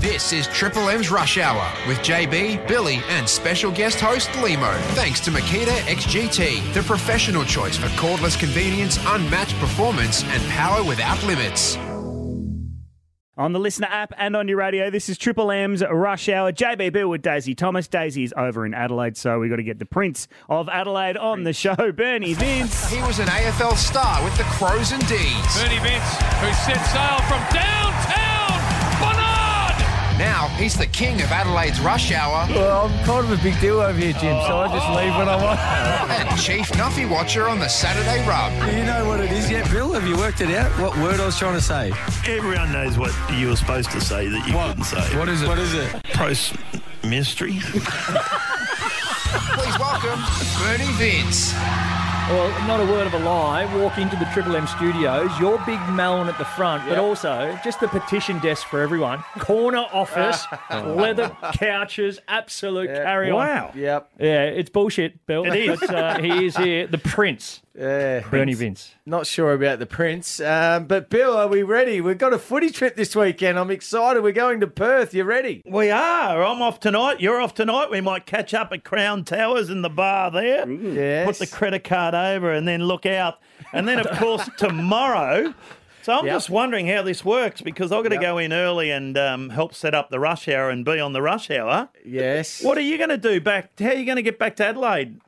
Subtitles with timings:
[0.00, 4.72] This is Triple M's Rush Hour with JB, Billy, and special guest host Limo.
[4.94, 11.22] Thanks to Makita XGT, the professional choice for cordless convenience, unmatched performance, and power without
[11.24, 11.76] limits.
[13.36, 16.50] On the listener app and on your radio, this is Triple M's Rush Hour.
[16.50, 17.86] JB Bill with Daisy Thomas.
[17.86, 21.44] Daisy is over in Adelaide, so we got to get the Prince of Adelaide on
[21.44, 22.88] the show, Bernie Vince.
[22.88, 25.62] He was an AFL star with the Crows and D's.
[25.62, 27.80] Bernie Vince, who set sail from downtown Bernard.
[27.80, 27.89] Now
[30.58, 33.98] he's the king of Adelaide's Rush Hour Well, I'm kind of a big deal over
[33.98, 35.58] here, Jim, so I just leave when I want.
[36.10, 38.52] and chief Nuffy watcher on the Saturday Rub.
[38.70, 39.92] Do you know what it is yet, Bill?
[39.92, 40.70] Have you worked it out?
[40.80, 41.92] What word I was trying to say?
[42.26, 45.16] Everyone knows what you were supposed to say that you couldn't say.
[45.18, 45.48] What is it?
[45.48, 46.02] What is it?
[46.14, 46.54] Post
[47.04, 47.58] mystery.
[47.62, 47.84] Please
[49.78, 50.20] welcome
[50.58, 51.54] Bernie Vince.
[52.30, 53.64] Well, not a word of a lie.
[53.82, 57.80] Walk into the Triple M studios, your big melon at the front, but also just
[57.80, 59.24] the petition desk for everyone.
[59.40, 63.36] Corner office, leather couches, absolute carry on.
[63.36, 63.72] Wow.
[63.74, 64.10] Yep.
[64.20, 65.44] Yeah, it's bullshit, Bill.
[65.44, 65.80] It is.
[65.80, 68.20] But, uh, he is here, the Prince, Yeah.
[68.30, 68.94] Bernie Vince.
[69.06, 72.00] Not sure about the Prince, um, but Bill, are we ready?
[72.00, 73.58] We've got a footy trip this weekend.
[73.58, 74.22] I'm excited.
[74.22, 75.12] We're going to Perth.
[75.14, 75.62] You ready?
[75.66, 76.44] we are.
[76.44, 77.20] I'm off tonight.
[77.20, 77.90] You're off tonight.
[77.90, 80.70] We might catch up at Crown Towers in the bar there.
[80.70, 81.26] Yes.
[81.26, 83.38] Put the credit card over and then look out.
[83.72, 85.54] And then, of course, tomorrow.
[86.02, 86.34] So I'm Yep.
[86.34, 89.74] just wondering how this works because I've got to go in early and um, help
[89.74, 91.90] set up the rush hour and be on the rush hour.
[92.04, 92.62] Yes.
[92.64, 93.78] What are you going to do back?
[93.78, 95.20] How are you going to get back to Adelaide?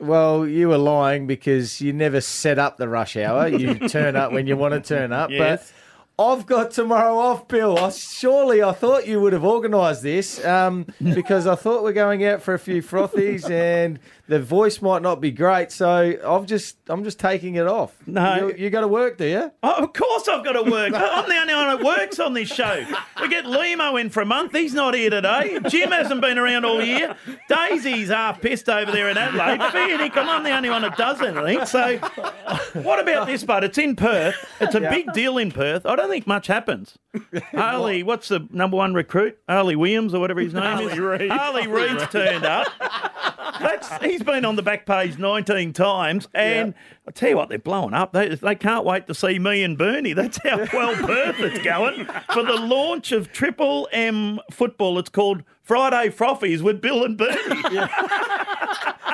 [0.00, 3.48] Well, you were lying because you never set up the rush hour.
[3.48, 5.30] You turn up when you want to turn up.
[5.38, 5.72] Yes.
[5.72, 5.87] But
[6.20, 7.78] I've got tomorrow off, Bill.
[7.78, 12.24] I, surely I thought you would have organised this um, because I thought we're going
[12.24, 15.70] out for a few frothies and the voice might not be great.
[15.70, 17.94] So I've just I'm just taking it off.
[18.04, 18.48] No.
[18.48, 19.52] you, you got to work, do you?
[19.62, 20.92] Oh, of course I've got to work.
[20.96, 22.84] I'm the only one that works on this show.
[23.20, 24.52] We get Limo in for a month.
[24.52, 25.60] He's not here today.
[25.68, 27.16] Jim hasn't been around all year.
[27.48, 29.70] Daisy's half pissed over there in Adelaide.
[29.70, 31.64] Fair dinkum, I'm the only one that does anything.
[31.66, 31.98] So,
[32.74, 33.64] what about this, bud?
[33.64, 34.36] It's in Perth.
[34.60, 35.86] It's a big deal in Perth.
[35.86, 36.98] I don't think much happens.
[37.52, 39.38] Harley, what's the number one recruit?
[39.48, 40.92] Harley Williams or whatever his name is.
[40.92, 41.30] Harley Reid.
[41.30, 42.68] Harley Reid's turned up.
[43.60, 46.74] That's, he's been on the back page 19 times, and
[47.06, 48.12] I tell you what, they're blowing up.
[48.12, 50.12] They, they can't wait to see me and Bernie.
[50.12, 54.98] That's how well Perth is going for the launch of Triple M football.
[54.98, 57.62] It's called Friday Frothies with Bill and Bernie.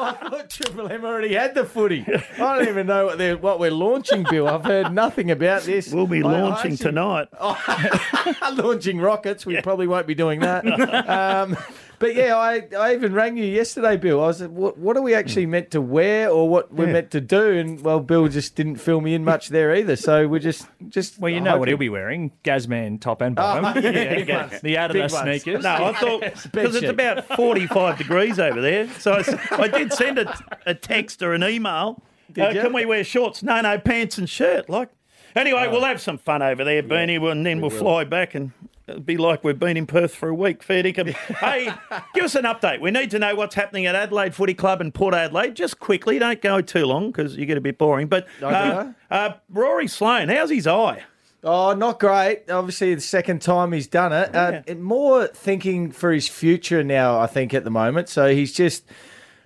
[0.00, 2.04] I thought Triple M already had the footy.
[2.38, 4.46] I don't even know what they're what we're launching, Bill.
[4.48, 5.92] I've heard nothing about this.
[5.92, 7.28] We'll be I- I launching actually- tonight.
[8.54, 9.44] launching rockets.
[9.46, 10.64] We probably won't be doing that.
[11.08, 11.56] um,
[11.98, 14.22] but yeah, I, I even rang you yesterday, Bill.
[14.22, 17.10] I was like, what, what are we actually meant to wear or what we're meant
[17.12, 17.52] to do?
[17.52, 19.96] And well, Bill just didn't fill me in much there either.
[19.96, 21.18] So we're just just.
[21.18, 23.64] Well, you know what he'll be wearing Gazman top and bottom.
[23.64, 25.42] Oh, yeah, Yeah, the Adidas Big ones.
[25.42, 25.64] sneakers.
[25.64, 26.20] No, I thought
[26.52, 28.88] because it's about 45 degrees over there.
[29.00, 29.22] So
[29.52, 32.02] I did send a, a text or an email.
[32.38, 32.60] Uh, you?
[32.60, 33.42] can we wear shorts?
[33.42, 34.68] No, no, pants and shirt.
[34.68, 34.90] Like,
[35.34, 38.52] anyway, we'll have some fun over there, Bernie, and then we'll fly back and.
[38.88, 41.08] It'll be like we've been in Perth for a week, fair dinkum.
[41.40, 41.70] hey,
[42.14, 42.80] give us an update.
[42.80, 45.54] We need to know what's happening at Adelaide Footy Club and Port Adelaide.
[45.54, 48.06] Just quickly, don't go too long because you get a bit boring.
[48.08, 51.02] But uh, uh, Rory Sloane, how's his eye?
[51.44, 52.50] Oh, not great.
[52.50, 54.34] Obviously, the second time he's done it.
[54.34, 58.08] Uh, and more thinking for his future now, I think, at the moment.
[58.08, 58.84] So he's just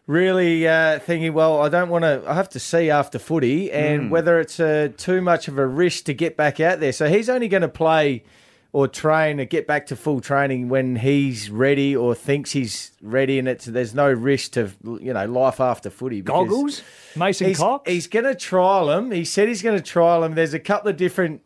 [0.07, 4.11] really uh, thinking, well, I don't want to, I have to see after footy and
[4.11, 6.93] whether it's uh, too much of a risk to get back out there.
[6.93, 8.25] So he's only going to play
[8.72, 13.38] or train or get back to full training when he's ready or thinks he's ready
[13.38, 16.82] and it's there's no risk to you know life after footy Goggles,
[17.15, 17.91] Mason he's, Cox.
[17.91, 19.11] He's going to trial them.
[19.11, 20.34] He said he's going to trial them.
[20.34, 21.43] There's a couple of different.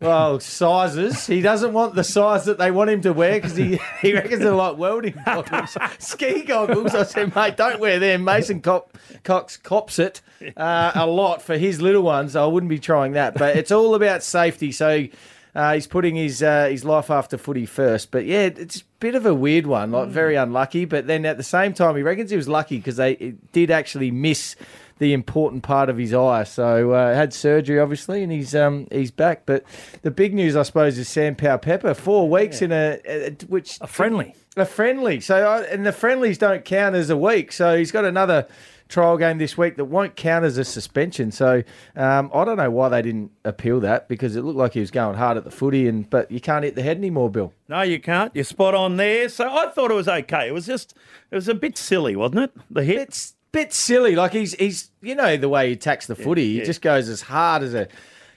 [0.00, 1.26] Well, sizes.
[1.26, 4.38] He doesn't want the size that they want him to wear because he, he reckons
[4.38, 6.94] they're like welding goggles, ski goggles.
[6.94, 8.22] I said, mate, don't wear them.
[8.22, 10.20] Mason Cop, Cox cops it
[10.56, 12.36] uh, a lot for his little ones.
[12.36, 13.34] I wouldn't be trying that.
[13.34, 14.70] But it's all about safety.
[14.70, 15.08] So
[15.54, 18.10] uh, he's putting his uh, his life after footy first.
[18.10, 20.84] But yeah, it's a bit of a weird one, like very unlucky.
[20.84, 23.70] But then at the same time, he reckons he was lucky because they it did
[23.70, 24.56] actually miss
[24.98, 26.44] the important part of his eye.
[26.44, 29.46] So uh, had surgery, obviously, and he's um he's back.
[29.46, 29.64] But
[30.02, 31.94] the big news, I suppose, is Sam Powell-Pepper.
[31.94, 34.34] Four weeks in a, a which a friendly.
[34.60, 35.20] A friendly.
[35.20, 37.52] So I, and the friendlies don't count as a week.
[37.52, 38.46] So he's got another
[38.88, 41.30] trial game this week that won't count as a suspension.
[41.30, 41.62] So
[41.96, 44.90] um, I don't know why they didn't appeal that because it looked like he was
[44.90, 47.52] going hard at the footy, and but you can't hit the head anymore, Bill.
[47.68, 48.34] No, you can't.
[48.34, 49.28] You're spot on there.
[49.28, 50.48] So I thought it was okay.
[50.48, 50.94] It was just,
[51.30, 52.52] it was a bit silly, wasn't it?
[52.70, 52.98] The hit.
[52.98, 54.14] It's bit silly.
[54.14, 56.64] Like he's he's you know the way he attacks the footy, he yeah.
[56.64, 57.88] just goes as hard as a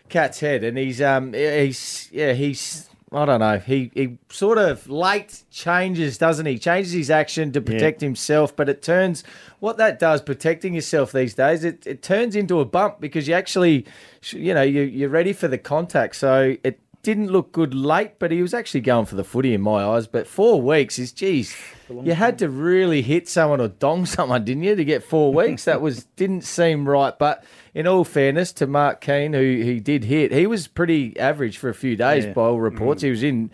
[0.09, 3.59] cat's head, and he's um he's yeah he's I don't know.
[3.59, 6.57] He he sort of late changes, doesn't he?
[6.57, 9.25] Changes his action to protect himself, but it turns
[9.59, 13.33] what that does, protecting yourself these days, it, it turns into a bump because you
[13.33, 13.85] actually,
[14.29, 16.15] you know, you you're ready for the contact.
[16.15, 19.61] So it didn't look good late, but he was actually going for the footy in
[19.61, 20.07] my eyes.
[20.07, 21.55] But four weeks is, geez,
[21.89, 25.65] you had to really hit someone or dong someone, didn't you, to get four weeks?
[25.65, 27.17] That was didn't seem right.
[27.17, 27.43] But
[27.73, 31.69] in all fairness to Mark Keane, who he did hit, he was pretty average for
[31.69, 33.01] a few days by all reports.
[33.01, 33.51] He was in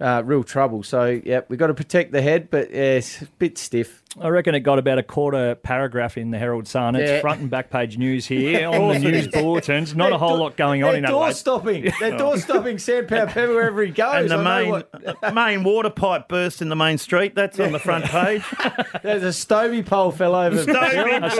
[0.00, 0.82] uh, real trouble.
[0.82, 3.99] So, yeah, we've got to protect the head, but yeah, it's a bit stiff.
[4.18, 6.96] I reckon it got about a quarter paragraph in the Herald Sun.
[6.96, 7.20] It's Yeah.
[7.20, 9.94] front and back page news here on the news bulletins.
[9.94, 11.32] Not a whole lot going on in door Adelaide.
[11.36, 11.92] stopping.
[12.00, 14.22] They're door stopping Sam Powell-Pepper wherever he goes.
[14.22, 14.90] And the I main what-
[15.22, 17.36] uh, main water pipe burst in the main street.
[17.36, 18.42] That's on the front page.
[19.04, 20.56] there's a Stobie pole fell over.
[20.64, 21.30] Stobie,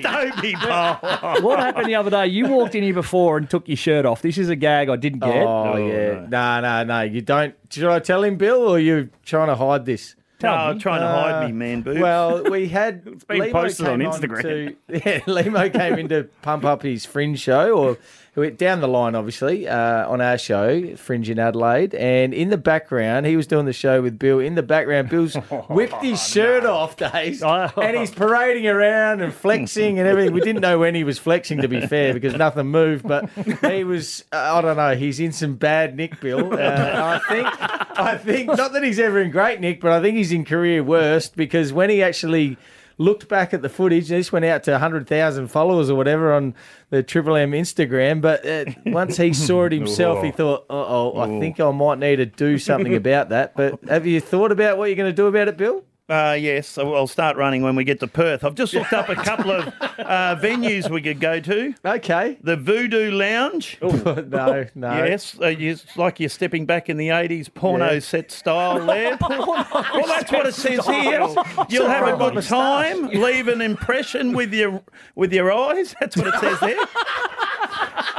[0.00, 1.42] Stobie pole.
[1.42, 2.28] What happened the other day?
[2.28, 4.22] You walked in here before and took your shirt off.
[4.22, 5.28] This is a gag I didn't get.
[5.42, 6.26] Oh, oh yeah.
[6.28, 7.00] No, no, no.
[7.02, 7.54] You don't.
[7.70, 10.14] Should I tell him, Bill, or are you trying to hide this?
[10.42, 12.00] No, trying to hide me, man, boo.
[12.00, 14.42] Well, we had it's been posted on Instagram.
[14.42, 14.76] To,
[15.08, 17.98] yeah, Limo came in to pump up his Fringe show, or
[18.34, 21.94] who- down the line, obviously, uh, on our show, Fringe in Adelaide.
[21.94, 24.40] And in the background, he was doing the show with Bill.
[24.40, 25.34] In the background, Bill's
[25.68, 30.34] whipped his shirt off, Dave, and he's parading around and flexing and everything.
[30.34, 33.06] We didn't know when he was flexing, to be fair, because nothing moved.
[33.06, 33.30] But
[33.62, 36.52] he was, uh, I don't know, he's in some bad nick, Bill.
[36.54, 40.16] Uh, I think, I think, not that he's ever in great nick, but I think
[40.16, 42.56] he's in career worst because when he actually
[42.98, 46.54] looked back at the footage, this went out to 100,000 followers or whatever on
[46.90, 48.20] the Triple M Instagram.
[48.20, 51.98] But uh, once he saw it himself, he thought, uh oh, I think I might
[51.98, 53.54] need to do something about that.
[53.56, 55.84] But have you thought about what you're going to do about it, Bill?
[56.06, 58.44] Uh, yes, I'll start running when we get to Perth.
[58.44, 59.68] I've just looked up a couple of
[59.98, 61.74] uh, venues we could go to.
[61.82, 62.36] Okay.
[62.42, 63.78] The Voodoo Lounge.
[63.82, 64.92] no, no.
[65.04, 67.98] Yes, uh, you- it's like you're stepping back in the 80s porno Yeah.
[68.00, 69.16] set style there.
[69.18, 71.26] well, that's what it says here.
[71.70, 74.82] You'll have a good time, leave an impression with your
[75.14, 75.94] with your eyes.
[76.00, 76.76] That's what it says there.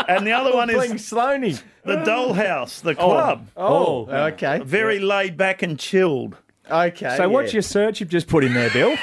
[0.08, 1.62] And the other one is Sloaney.
[1.84, 3.48] the Dollhouse, the club.
[3.56, 4.60] Oh, okay.
[4.64, 6.38] Very laid back and chilled.
[6.70, 7.16] Okay.
[7.18, 8.96] so what's your search you've just put in there, Bill?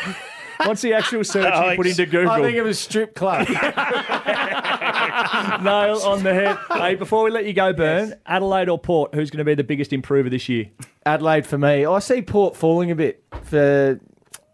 [0.67, 2.31] What's the actual search you put into Google?
[2.31, 3.49] I think it was strip club.
[5.63, 6.59] Nail on the head.
[6.71, 9.65] Hey, before we let you go, Burn, Adelaide or Port, who's going to be the
[9.65, 10.71] biggest improver this year?
[11.05, 11.85] Adelaide for me.
[11.85, 13.99] I see Port falling a bit for.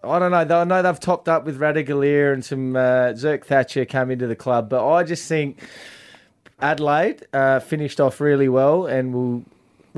[0.04, 0.60] I don't know.
[0.60, 4.36] I know they've topped up with Ratugolea and some uh, Zerk Thatcher came into the
[4.36, 5.60] club, but I just think
[6.60, 9.44] Adelaide uh, finished off really well and will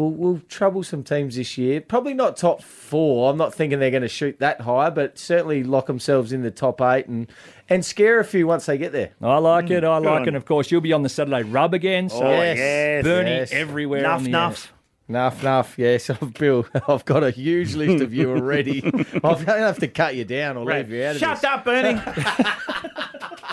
[0.00, 1.81] will will trouble some teams this year.
[1.81, 3.31] Probably not top four.
[3.31, 6.50] I'm not thinking they're going to shoot that high, but certainly lock themselves in the
[6.50, 7.31] top eight and
[7.69, 9.11] and scare a few once they get there.
[9.23, 9.73] I like mm.
[9.73, 9.85] it.
[9.85, 10.29] I like on.
[10.29, 10.35] it.
[10.35, 12.08] Of course, you'll be on the Saturday rub again.
[12.08, 13.52] So oh, yes, yes, Bernie yes.
[13.52, 14.02] everywhere.
[14.02, 14.73] Nuff, on the nuff.
[15.11, 15.75] Enough, enough.
[15.76, 16.08] Yes,
[16.38, 18.81] Bill, I've got a huge list of you already.
[18.85, 21.44] I'm going to have to cut you down or leave you out of Shut this.
[21.44, 22.00] up, Bernie.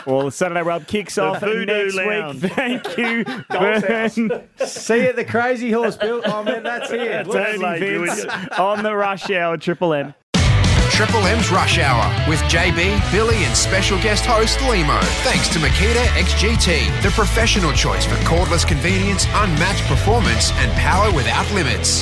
[0.08, 2.42] Well, the Saturday Rub kicks off next Lounge.
[2.42, 2.54] week.
[2.54, 4.48] Thank you, Burn.
[4.66, 6.22] See you at the Crazy Horse, Bill.
[6.26, 7.24] Oh, man, that's here.
[7.26, 8.60] Look, Daisy Vince idiot.
[8.60, 10.14] on the rush hour, Triple M.
[10.92, 14.98] Triple M's Rush Hour with JB, Billy, and special guest host Limo.
[15.22, 21.46] Thanks to Makita XGT, the professional choice for cordless convenience, unmatched performance, and power without
[21.54, 22.02] limits.